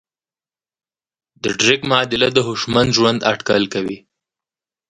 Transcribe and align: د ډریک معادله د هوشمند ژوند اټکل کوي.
د 1.43 1.43
ډریک 1.59 1.81
معادله 1.91 2.27
د 2.33 2.37
هوشمند 2.47 2.89
ژوند 2.97 3.19
اټکل 3.31 3.63
کوي. 3.73 3.97